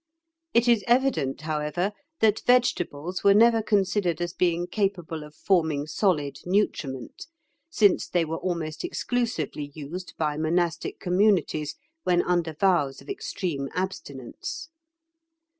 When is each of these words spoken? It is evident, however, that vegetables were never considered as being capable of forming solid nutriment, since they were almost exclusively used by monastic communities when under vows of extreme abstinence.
It 0.55 0.67
is 0.67 0.83
evident, 0.87 1.41
however, 1.41 1.91
that 2.21 2.39
vegetables 2.47 3.23
were 3.23 3.35
never 3.35 3.61
considered 3.61 4.19
as 4.19 4.33
being 4.33 4.65
capable 4.65 5.23
of 5.23 5.35
forming 5.35 5.85
solid 5.85 6.39
nutriment, 6.43 7.27
since 7.69 8.07
they 8.07 8.25
were 8.25 8.39
almost 8.39 8.83
exclusively 8.83 9.71
used 9.75 10.15
by 10.17 10.37
monastic 10.37 10.99
communities 10.99 11.75
when 12.01 12.23
under 12.23 12.55
vows 12.55 12.99
of 12.99 13.09
extreme 13.09 13.69
abstinence. 13.75 14.69